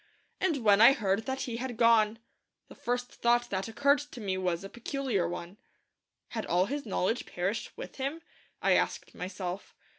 [0.39, 2.17] And when I heard that he had gone,
[2.69, 5.59] the first thought that occurred to me was a peculiar one.
[6.29, 8.23] Had all his knowledge perished with him?
[8.63, 9.75] I asked myself.